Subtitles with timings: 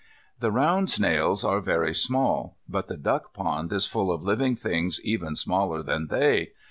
[0.39, 4.99] These round snails are very small, but the duck pond is full of living things
[5.05, 6.53] even smaller than they.